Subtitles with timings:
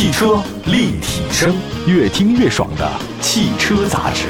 [0.00, 1.54] 汽车立体声，
[1.86, 4.28] 越听越爽的汽车杂志。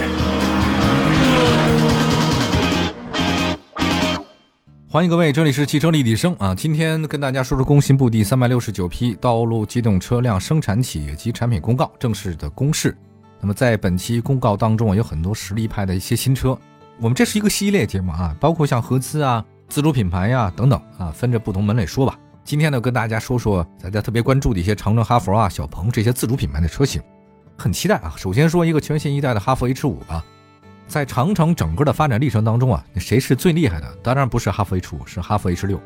[4.88, 6.52] 欢迎各位，这里是汽车立体声啊！
[6.56, 12.96] 今天跟大家说说工信部第三百六十九批道路机动车辆生产企业及产品公告正式的公示。
[13.40, 16.58] 那么在本期公告当中啊，有很多实力派的一些新车。
[16.98, 22.18] 我们这是一个系列节目啊，包括像合资啊、自主品牌呀等等啊，分着不同门类说吧。
[22.44, 27.00] 今天呢，跟大家说说大家特别关注的一些长城、哈弗啊、小鹏这些自主品牌的车型，
[27.56, 28.14] 很期待啊。
[28.16, 30.24] 首先说一个全新一代的哈弗 H 五啊。
[30.88, 33.86] 在长城整个的发展历程当中啊，谁是最厉害的？
[34.02, 35.80] 当然不是哈弗 H 五，是哈弗 H 六。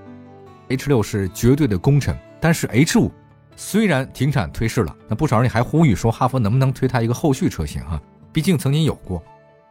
[0.69, 3.13] H 六是绝对的功臣，但是 H 五
[3.55, 8.01] 虽然停产退市了，那不少人还呼吁说哈弗能不能推它一个后续车型啊？
[8.33, 9.23] 毕竟曾经有过。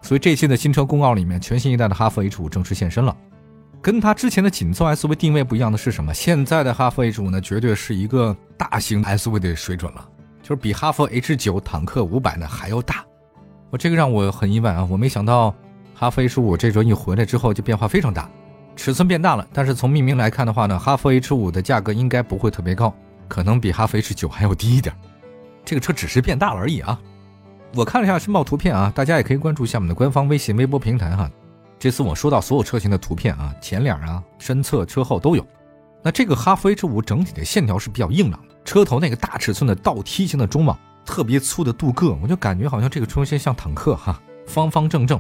[0.04, 3.18] 所以这期的新车公告里面，全新一代的哈弗 H 五正式现身了。
[3.84, 6.14] 跟它之前的紧凑 SUV 定位不一样的是什么？
[6.14, 10.08] 现在的哈弗 H 五呢，绝对是一个大型 SUV 的水准了，
[10.42, 13.04] 就是比哈弗 H 九、坦克五百呢还要大。
[13.70, 14.88] 我这个让我很意外啊！
[14.89, 15.54] 我没想到
[15.94, 18.30] 哈弗 H 五这周一回来之后就变化非常大，
[18.78, 19.45] 尺寸变大了。
[19.52, 22.95] 但是从命名来看的话呢，哈弗 H 五的价格应该不会特别高，
[23.28, 24.95] 可能比哈弗 H 九还要低一点。
[25.66, 26.98] 这个车只是变大了而已啊！
[27.76, 31.30] 我看了一下申报图片啊，大家也可以关注一下我们的官方微信、微博平台哈。
[31.84, 35.45] 这次我收到所有车型的图片啊，前脸啊、身侧、车后都有。
[36.02, 40.80] 那这个哈弗 H 五整体的线条是比较硬朗，车头那个大尺寸的倒梯形的中网。
[41.04, 44.17] 特别粗的镀铬，我就感觉好像这个车型像坦克哈，
[44.48, 45.20] 方方正正。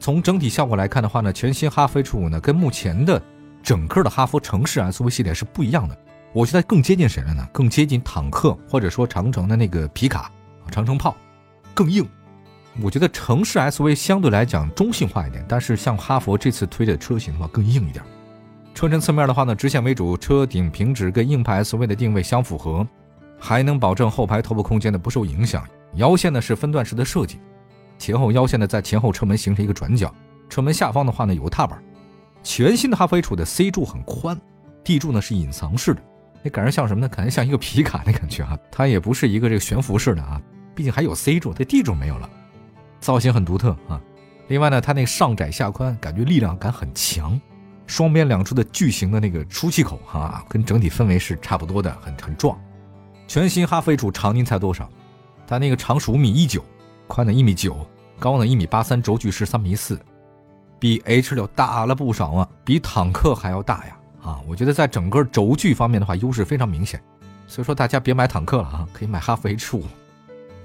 [0.00, 3.22] 从整体效果来看的话呢，全新哈弗 H 五呢跟目前的
[3.62, 5.98] 整个的哈弗城市 SUV 系列是不一样的。
[6.32, 7.46] 我觉得更接近谁了呢？
[7.52, 10.32] 更接近坦克或者说长城的那个皮卡，
[10.70, 11.14] 长城炮，
[11.74, 12.08] 更硬。
[12.80, 18.04] 我觉得城市 SUV 相对来讲中性化一点，但是像哈弗这次推的车型的话更硬一点。
[18.74, 22.86] 车身侧面的话呢，直线为主，车顶平直跟硬派 SUV 的定位相符合。
[23.44, 25.66] 还能保证后排头部空间的不受影响。
[25.94, 27.40] 腰线呢是分段式的设计，
[27.98, 30.14] 前后腰线呢在前后车门形成一个转角，
[30.48, 31.82] 车门下方的话呢有个踏板。
[32.44, 34.40] 全新的哈弗 H 的 C 柱很宽
[34.84, 36.00] ，D 柱呢是隐藏式的，
[36.40, 37.08] 那感觉像什么呢？
[37.08, 38.56] 感觉像一个皮卡的感觉啊。
[38.70, 40.40] 它也不是一个这个悬浮式的啊，
[40.72, 42.30] 毕竟还有 C 柱，这 D 柱没有了，
[43.02, 44.00] 造型很独特啊。
[44.48, 47.38] 另外呢，它那个上窄下宽，感觉力量感很强。
[47.86, 52.58] 双边两处的巨型的那个出气口啊，跟整体氛围是差不多的，很很壮。
[53.26, 54.88] 全新哈弗 H 长您猜多少？
[55.46, 56.64] 它那个长是五米一九，
[57.06, 57.86] 宽呢一米九，
[58.18, 60.00] 高呢一米八三，轴距是三米四，
[60.78, 63.96] 比 H 六大了不少啊，比坦克还要大呀！
[64.22, 67.02] 啊，我觉得在整个轴距方面的话，优势非常明显。
[67.46, 69.84] 所以说大家别买坦克了啊，可以买哈弗 H 五。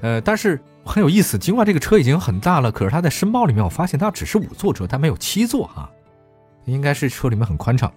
[0.02, 5.90] 呃，但是很有意思，尽管这个车已经很大了，可是它在申报里面我发现它只是五座车，它没有七座啊，
[6.66, 7.92] 应该是车里面很宽敞。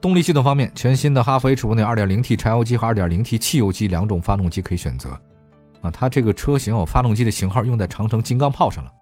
[0.00, 5.10] 动力系统方面，全新的哈弗 H 五内 2.0T 柴油机和 2.0T 汽油机两种发动机可以选择。
[5.80, 8.92] 啊，它这个车型哦发动机的型号用在长城金刚炮上了。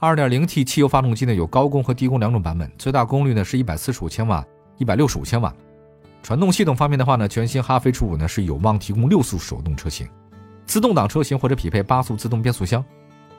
[0.00, 4.44] 2.0T 汽油发动机呢有高功和低功两种版本，最大功率呢是一百四十五千瓦、
[4.76, 5.52] 一百六十五千瓦。
[6.22, 10.06] 传动系统方面的话呢，全新哈弗 H 五呢是有望提供六速手动车型、
[10.66, 12.84] 自动挡车型或者匹配八速自动变速箱。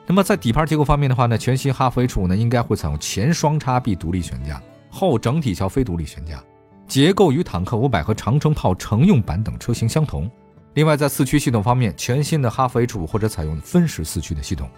[0.08, 6.44] 那么在底盘结构方面的话呢，全新哈弗 H 五呢应该会采用前双叉臂独立悬架，后整体桥非独立悬架。
[6.88, 10.30] 结构与坦克五百和长城炮乘用版等车型相同。
[10.76, 14.70] 另外，在四驱系统方面，全新的哈弗 H 五或者采用分时四驱的系统。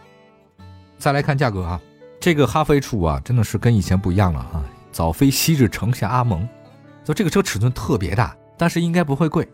[0.98, 1.82] 再来看价格啊，
[2.20, 4.64] 这个哈弗 H 五啊，真的是跟以前不一样了啊！
[4.92, 6.48] 早飞昔日城下阿蒙，
[7.04, 9.48] 就这个车尺寸特别大，但是应该不会贵。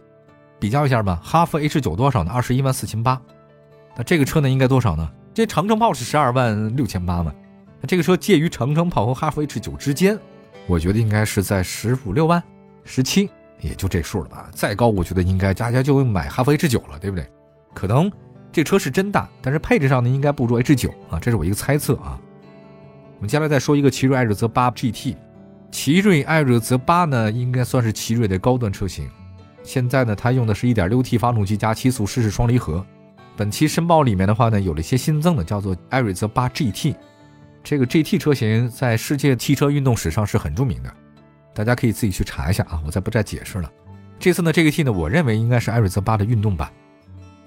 [0.59, 2.31] 比较一下吧，哈弗 H 九多少呢？
[2.31, 3.21] 二十一万四千八。
[3.95, 5.09] 那这个车呢，应该多少呢？
[5.33, 7.33] 这长城炮是十二万六千八嘛？
[7.81, 10.17] 那这个车介于长城炮和哈弗 H 九之间。
[10.67, 12.41] 我觉得应该是在十五六万，
[12.85, 14.49] 十七也就这数了吧。
[14.53, 17.27] 再高，我觉得应该大家就会买哈弗 H 九了，对不对？
[17.73, 18.09] 可能
[18.51, 22.17] 这车是真大，但是配置上呢，应该不如 H 九啊，这是我一个猜测啊。
[23.17, 25.15] 我们接下来再说一个奇瑞艾瑞泽八 GT，
[25.71, 29.09] 奇瑞艾瑞泽八呢，应该算是奇瑞的高端车型。
[29.63, 32.85] 现在呢，它用的是一点六 T 发动机加七速湿式双离合。
[33.35, 36.95] 本期申报里面的话呢，有了一些新增的，叫做艾瑞泽八 GT。
[37.63, 40.93] 这个 GT 车型在世界汽车运动史上是很著名的，
[41.53, 43.71] 大家可以自己去查一下啊，我再不再解释了。
[44.19, 46.69] 这次呢，这个 T 呢，我认为应该是艾瑞泽八的运动版。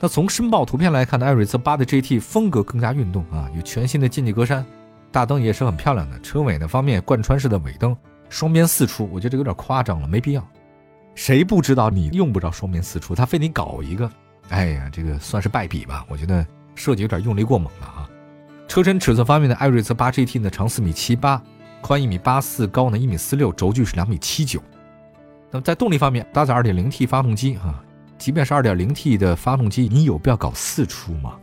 [0.01, 4.65] 那从申报图片来看呢，艾瑞泽八的 GT 风格更加运动啊，有全新的进气格栅，
[5.13, 6.19] 大灯也是很漂亮的。
[6.21, 7.97] 车尾呢方面，贯穿式的尾灯，
[8.29, 10.47] 双边四出，我觉得这有点夸张了，没必要。
[11.17, 14.09] 谁不知道你用不着双边四出，他非得搞一个，
[14.51, 16.05] 哎呀，这个算是败笔吧？
[16.09, 16.47] 我觉得
[16.77, 18.09] 设计有点用力过猛了啊。
[18.69, 21.43] 车身尺寸方面的艾瑞泽八 GT 呢，长四米七八，
[21.81, 24.63] 宽一米八四，高呢一米四六，轴距是两米七九。
[25.51, 27.83] 那么在动力方面，搭载二点零 T 发动机啊，
[28.19, 31.39] 即便是 2.0T 的发动机，你有必要搞四出吗？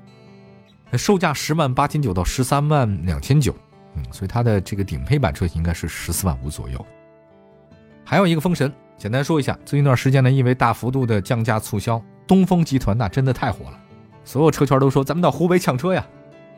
[0.96, 3.56] 售价十万八千九到十三万两千九，
[3.96, 6.86] 嗯，所以它的这个顶配版车型应该是十四万五左右。
[8.04, 13.80] 还有一个风神，简单说一下，最近一段时间呢，因为大幅度的降价促销，东风集团那真的太火了，
[14.24, 16.06] 所有车圈都说咱们到湖北抢车呀。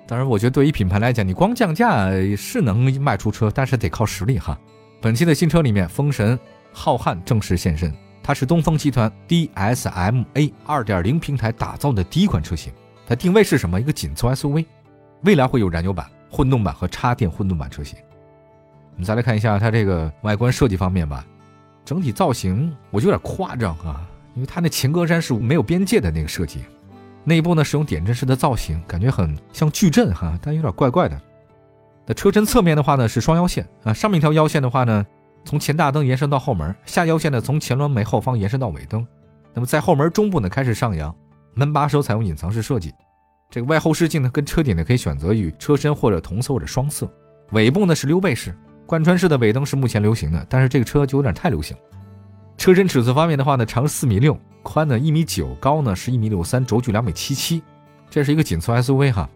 [0.07, 4.55] 当然，我觉得对于品牌来讲，你光降价是能卖出车，但是得靠实力哈。
[5.01, 6.37] 本期的新车里面，风神
[6.71, 7.91] 浩瀚正式现身，
[8.21, 12.71] 它是东风集团 DSMA 2.0平台打造的第一款车型。
[13.07, 13.81] 它定位是什么？
[13.81, 14.65] 一个紧凑 SUV，
[15.23, 17.97] 未来会有燃油版、混动版和插电混动版车型。
[18.93, 21.25] 我们再来看一下它这个外观设计方面吧，
[21.85, 26.65] 整体造型我就有点夸张啊，因为它那前格栅是没有边界的那个设计，
[27.23, 31.21] 内部呢是用点阵式的造型，感觉很像矩阵哈，但有点怪怪的。
[32.05, 35.05] 那车身侧面的话呢是双腰线啊，上面一条腰线的话呢
[35.43, 39.05] 从前大灯延伸到后门，下腰线呢从前轮眉后方延伸到尾灯，
[39.53, 41.15] 那么在后门中部呢开始上扬。
[41.57, 42.93] 门把手采用隐藏式设计，
[43.49, 47.09] 这个外后视镜呢跟车顶呢可以选择与车身或者同色或者双色。
[47.51, 48.53] 尾部呢是溜背式，
[48.85, 51.83] 贯穿式的尾灯是目前流行的，但是这个车就有点太流行了。
[52.57, 57.61] 车身尺寸方面的话呢，长四米六，宽呢一米九，高呢是一米六三，轴距两米七七，
[58.09, 59.29] 这是一个紧凑 SUV 哈。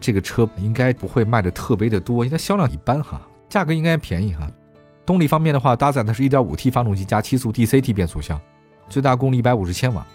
[0.00, 4.50] 这个车应该不会卖的特别的多，因为销量一般哈，价格应该便宜哈。
[5.06, 8.40] 动力方面的话，搭载的是一点五 T 发动机加七速 DCT 变速箱，
[8.88, 10.06] 最大功率一百五十千瓦。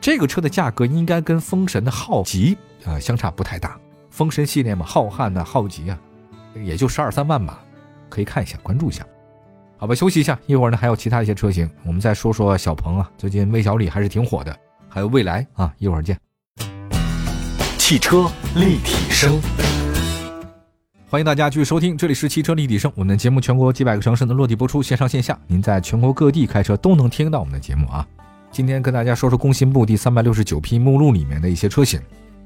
[0.00, 3.78] 这个车的价格应该跟风神的浩吉啊相差不太大，
[4.10, 5.98] 风神系列嘛，浩瀚的浩吉啊，
[6.54, 7.64] 也就十二三万吧，
[8.14, 9.04] 可以看一下，关注一下。
[9.76, 14.56] 好吧，休息一下，一会儿呢还有其他一些车型，我们再说说小鹏啊，最近魏小李还是挺火的，
[14.88, 16.16] 还有蔚来啊，一会儿见。
[17.76, 19.40] 汽车立体声，
[21.10, 28.06] 欢迎大家继续收听，这里是汽车立体声，我们的节目全国几百个城市的落地播出，线上线下，您在全国各地开车都能听到我们的节目啊。
[28.50, 32.00] 今天跟大家说说工信部第三百六十九批目录里面的一些车型。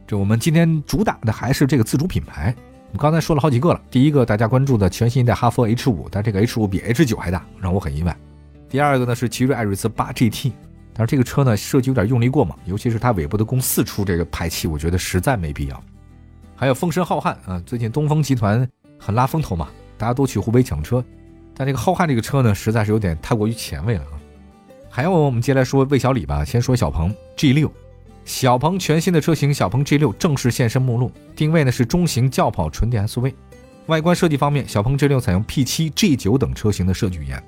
[0.07, 2.55] 这我们今天主打的还是这个自主品牌。
[2.89, 3.81] 我们刚才说了好几个了。
[3.91, 8.17] 第一个大家关注的全新一代哈弗 H 五，但这个 H 五比 H 九还大，让我很意外。
[8.69, 10.53] 第二个呢是奇瑞艾瑞兹八 GT，
[10.95, 15.83] 但是这个车呢设计有点用力过猛，尤其是它尾部的共四出这个排气，我觉得实在没必要。
[16.57, 18.67] 还有风神浩瀚啊，最近东风集团
[18.99, 19.69] 很拉风头嘛，
[19.99, 21.05] 大家都去湖北抢车，
[21.55, 24.17] 但这个浩瀚这个车呢实在是有点太过于前卫了啊。
[24.89, 26.43] 还有，我们接下来说魏小李吧。
[26.43, 27.71] 先说小鹏 G 六，
[28.29, 33.33] 小鹏全新的车型小鹏 G 六正式现身目录，定位呢是中型轿跑纯电 SUV。
[33.87, 37.43] 外观设计方面，小鹏 G 六采用 P 七、G 九等车型的设计语言，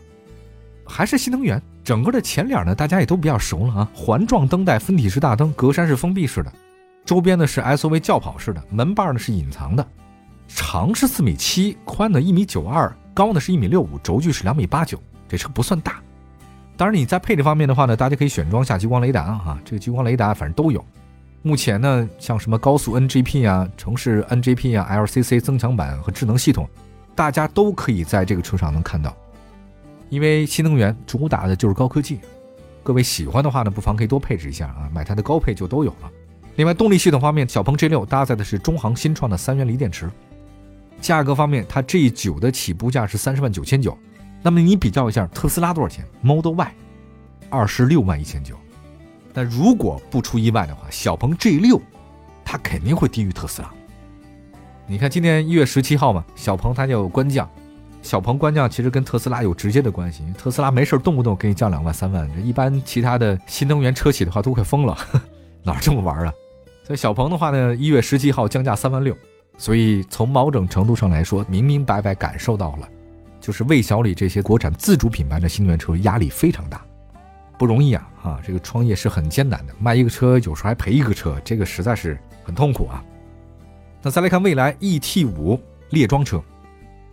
[0.86, 1.60] 还是新能源。
[1.84, 6.50] 整个的前脸呢，大家也都比较熟了啊，环状灯带分体式大灯，格栅是封闭式的，
[7.04, 9.86] 周边呢是 SUV 轿跑式的，门把呢是隐藏的，
[10.48, 14.98] 长是四米七，宽呢一米九二，高呢是一米六五，轴距是两米八九，
[15.28, 16.02] 这车不算大。
[16.80, 20.82] 当然，你在配置方面的话呢，大家可以选装下激光雷达啊，这个激光雷达反正都有。
[21.42, 26.66] 目前呢，像什么高速 NGP 啊、城市 NGP 啊、LCC 增强版和智能系统，
[27.14, 29.14] 大家都可以在这个车上能看到。
[30.08, 32.18] 因为新能源主打的就是高科技，
[32.82, 36.10] 各位喜欢的话呢，不妨可以多配置一下啊，买它的高配就都有了。
[36.56, 40.10] 另外，动力系统方面，小鹏 G 六搭载的是中航新创的三元锂电池。
[40.98, 43.94] 价格方面，它 G 九的起步价是三十万九千九。
[44.42, 46.74] 那么你比较一下特斯拉多少钱？Model Y，
[47.50, 48.56] 二十六万一千九。
[49.32, 51.80] 但如果不出意外的话，小鹏 G 六，
[52.44, 53.70] 它肯定会低于特斯拉。
[54.86, 57.48] 你看今年一月十七号嘛，小鹏它就官降。
[58.02, 64.96] 小鹏官降其实跟特斯拉有直接的关系，特斯拉没事动不动给你降两万三万，一般其他的新能源车企的话都快疯了，
[65.62, 66.32] 哪这么玩啊？
[66.82, 69.14] 所以小鹏的话呢，一月十七号降价三万六，
[69.58, 72.88] 所以从某种程度上来说，明明白白感受到了。
[73.40, 76.80] 就是魏小李这些国产自主品牌的新能源车压力非常大，
[77.58, 78.08] 不容易啊！
[78.22, 83.02] 啊，这个创业是很艰难的，卖一个车有时候还赔一个车，这个实在是很痛苦啊。
[84.02, 85.58] 那再来看蔚来 ET 五
[85.90, 86.42] 列装车，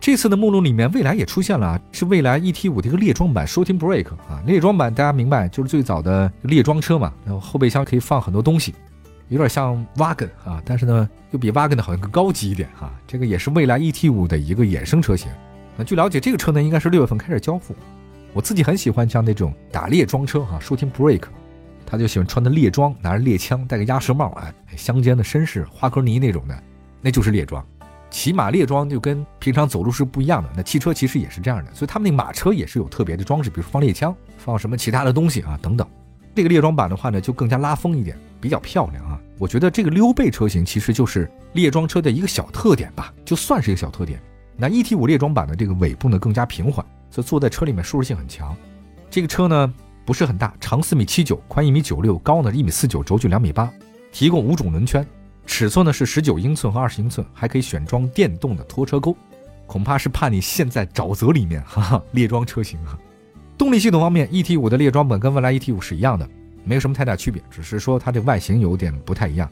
[0.00, 4.42] 这次的目录里面，蔚来也出现了，是蔚来 ET 五的一个列装版 s h o t i n g Break 啊。
[4.46, 8.74] 列装版大家明白，就是最早的列装车嘛，然后后备箱可以放很多东西，
[9.28, 12.92] 有点像 Wagon 啊，但是呢又比 Wagon 的好像更高级一点哈。
[13.06, 15.30] 这个也是蔚来 ET 五的一个衍生车型。
[15.78, 17.72] 那据了解，这个车呢应该是六月份开始交付。
[18.32, 21.22] 我自己很喜欢像那种打猎装车哈，shooting break，
[21.86, 26.62] 他就喜欢穿的猎装，拿着猎枪，戴个鸭舌帽，哎，乡间的绅士，花格尼那种的，
[27.00, 27.64] 那就是猎装。
[28.10, 30.48] 骑马猎装就跟平常走路是不一样的。
[30.56, 35.86] 那汽车其实也是这样的，所以他们那马车也是有特别的装饰，比如放猎枪，放什么其他的东西啊等等。
[36.34, 39.20] 这个猎装版的话呢，就更加拉风一点，比较漂亮啊。
[39.38, 44.20] 我觉得这个溜背车型其实就是猎装车的一个小特点吧，就算是一个小特点。
[44.60, 48.56] 那 ET 五列装版的这个尾部呢更加平缓，所以坐在车里面舒适性很强。
[49.08, 49.72] 这个车呢
[50.04, 53.72] 不是很大，长四米七九，宽一米九六，高呢一米四九，轴距两米八，
[54.10, 55.06] 提供五种轮圈，
[55.46, 59.16] 尺寸呢是十九英寸和二十英寸，还可以选装电动的拖车钩，
[59.64, 62.98] 恐怕是怕你陷在沼泽里面，哈哈，列装车型啊。
[63.56, 66.28] 动力系统方面，ET 五的列装本跟蔚来 ET 五是一样的，
[66.64, 69.48] 没有什么太大区别，只是说它这外形有点不太一样。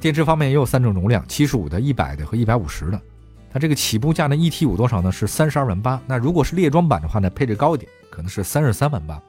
[0.00, 3.00] 电池方面也有三种容量，七十五的、一百的和一百五十的。
[3.50, 5.10] 它这个起步价呢，ET 五多少呢？
[5.10, 6.00] 是三十二万八。
[6.06, 9.20] 那如果是列装版的话呢，配置高一点，可能是三十三万八。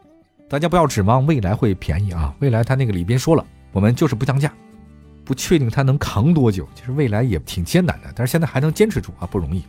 [0.50, 2.34] 大家不要指望未来会便宜啊！
[2.40, 4.52] 未来它那个里边说了，我们就是不降价，
[5.24, 6.68] 不确定它能扛多久。
[6.76, 9.64] 其实未来也挺艰难的，但是现在还能坚持住啊，不容易。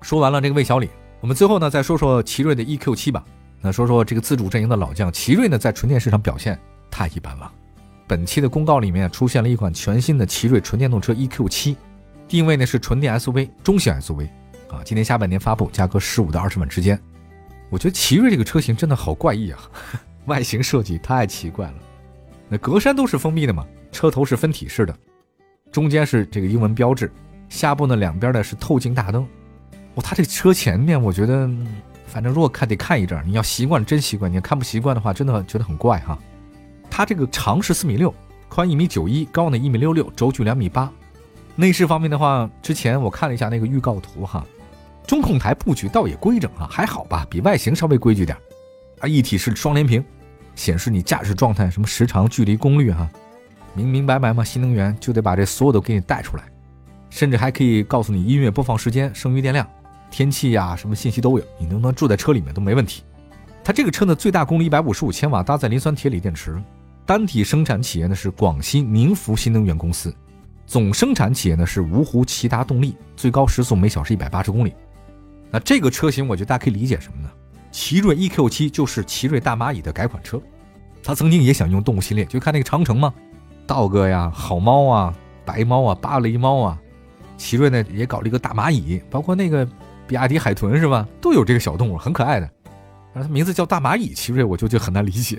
[0.00, 0.88] 说完了这个魏小李，
[1.20, 3.24] 我们最后呢再说说奇瑞的 EQ 七吧。
[3.60, 6.56] 那说说这个自主阵营的老将奇瑞呢，在纯电市场表现
[6.90, 7.50] 太一般了。
[8.06, 11.76] 本期的公告里面出现了一款全新的奇瑞纯电动车 EQ 七，
[12.28, 14.28] 定位呢是纯电 SUV 中型 SUV，
[14.68, 17.00] 啊，今年下半年发布，价格十五到二十万之间。
[17.70, 19.58] 我觉得奇瑞这个车型真的好怪异啊，
[20.26, 21.74] 外形设计太奇怪了。
[22.48, 24.94] 那格栅都是封闭的嘛，车头是分体式的，
[25.72, 27.10] 中间是这个英文标志，
[27.48, 29.26] 下部呢两边呢是透镜大灯。
[29.94, 31.50] 哦，它这车前面我觉得。
[32.10, 36.18] 反正如果看得看一阵，你要习惯真习惯；你要看不习惯的话，真的觉得很怪哈。
[36.90, 38.14] 它这个长是四米六，
[38.48, 40.90] 宽一米九一，高呢一米六六，轴距两米八。
[41.60, 44.46] 内饰方面的话，之前我看了一下那个预告图哈，
[45.04, 48.38] 中控台布局倒也规整啊，还好吧，比外形稍微规矩点。
[49.00, 50.04] 啊，一体式双联屏，
[50.54, 53.10] 显示你驾驶状态、什么时长、距离、功率哈，
[53.74, 54.44] 明明白白嘛。
[54.44, 56.44] 新能源就得把这所有都给你带出来，
[57.10, 59.68] 甚至还可以告诉你音乐播放时间、剩余电量。
[60.12, 63.02] 天气呀，什么信息都有，你能不能住在车里面都没问题。
[63.64, 66.56] 它这个车呢，最大功率一百五十五千瓦，搭载磷酸铁锂电池。
[67.04, 70.14] 单体生产企业呢是广西宁福新能源公司，
[70.68, 74.74] 总生产企业呢是芜湖骐达动力，最高时速每小时一百八十公里。
[75.50, 77.30] 那这个车型，我觉得大家可以理解什么呢？
[77.72, 80.38] 奇瑞 EQ7 就是奇瑞大蚂蚁的改款车。
[81.02, 83.14] 他曾经也想用动物系列，就看那个长城嘛，
[83.66, 85.14] 道哥呀、好猫啊、
[85.46, 86.78] 白猫啊、芭蕾猫啊，
[87.38, 89.66] 奇瑞呢也搞了一个大蚂蚁，包括那个。
[90.06, 91.06] 比亚迪海豚是吧？
[91.20, 92.50] 都有这个小动物，很可爱的。
[93.12, 95.38] 但是它名字叫大蚂蚁，奇瑞我就就很难理解。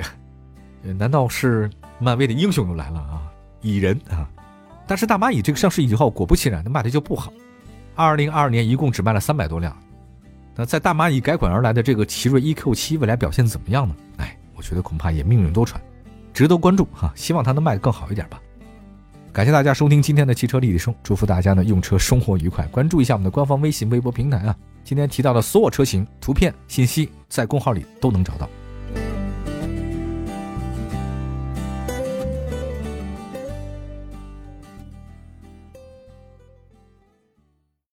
[0.83, 1.67] 难道是
[1.97, 3.21] 漫威的英雄又来了啊？
[3.61, 4.29] 蚁人啊！
[4.89, 7.31] 但是大蚂蚁这个上市以后，果不其然，它卖的就不好。
[7.93, 9.77] 二零二二年一共只卖了三百多辆。
[10.55, 13.95] 那在大蚂蚁改款而来的这个奇瑞 EQ 七，未来表现怎么样呢？
[14.17, 15.75] 哎，我觉得恐怕也命运多舛，
[16.33, 17.13] 值得关注哈。
[17.15, 18.41] 希望它能卖得更好一点吧。
[19.31, 22.65] 感谢大家收听今天的汽车立体声，祝福大家呢用车生活愉快。
[22.69, 28.49] 关注一下我们的官方微信、微博平台啊，今天提到的所有车型图片信息在公号里都能找到。